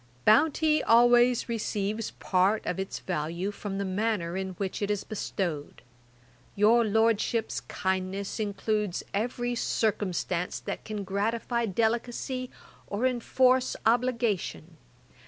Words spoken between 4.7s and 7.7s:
it is bestowed; your Lordship's